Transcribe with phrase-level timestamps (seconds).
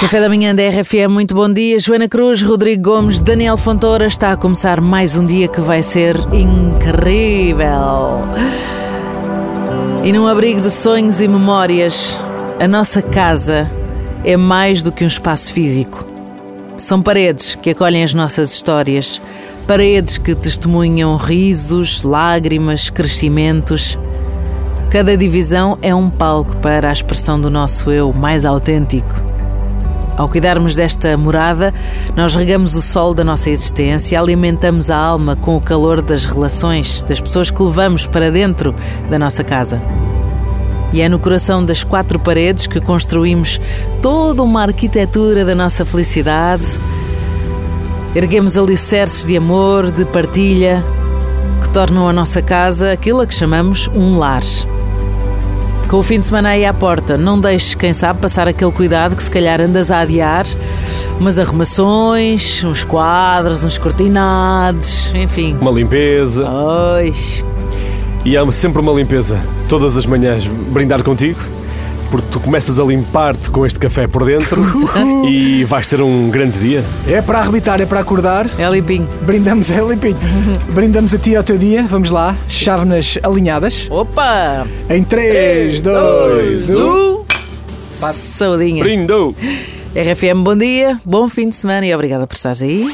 [0.00, 1.78] Café da manhã da RFM, muito bom dia.
[1.78, 4.06] Joana Cruz, Rodrigo Gomes, Daniel Fontoura.
[4.06, 7.66] Está a começar mais um dia que vai ser incrível.
[10.02, 12.18] E num abrigo de sonhos e memórias,
[12.58, 13.70] a nossa casa
[14.24, 16.06] é mais do que um espaço físico.
[16.78, 19.20] São paredes que acolhem as nossas histórias,
[19.66, 23.98] paredes que testemunham risos, lágrimas, crescimentos.
[24.90, 29.29] Cada divisão é um palco para a expressão do nosso eu mais autêntico.
[30.20, 31.72] Ao cuidarmos desta morada,
[32.14, 37.00] nós regamos o sol da nossa existência, alimentamos a alma com o calor das relações,
[37.08, 38.74] das pessoas que levamos para dentro
[39.08, 39.80] da nossa casa.
[40.92, 43.58] E é no coração das quatro paredes que construímos
[44.02, 46.78] toda uma arquitetura da nossa felicidade.
[48.14, 50.84] Erguemos alicerces de amor, de partilha,
[51.62, 54.42] que tornam a nossa casa aquilo a que chamamos um lar.
[55.90, 59.16] Com o fim de semana aí à porta, não deixes, quem sabe, passar aquele cuidado
[59.16, 60.46] que se calhar andas a adiar.
[61.18, 65.58] Umas arrumações, uns quadros, uns cortinados, enfim.
[65.60, 66.48] Uma limpeza.
[66.48, 67.44] Pois.
[68.24, 69.40] E há sempre uma limpeza.
[69.68, 71.40] Todas as manhãs brindar contigo
[72.10, 74.62] porque tu começas a limpar-te com este café por dentro
[75.28, 76.84] e vais ter um grande dia.
[77.06, 78.46] É para arrebitar, é para acordar.
[78.58, 79.08] É limpinho.
[79.22, 80.18] Brindamos, é limpinho.
[80.74, 81.84] Brindamos a ti ao teu dia.
[81.84, 83.86] Vamos lá, chávenas alinhadas.
[83.90, 84.66] Opa!
[84.88, 87.24] Em 3, 2, 1.
[87.92, 88.82] Saudinha.
[88.82, 89.34] Brindou!
[89.94, 92.88] RFM, bom dia, bom fim de semana e obrigada por estares aí.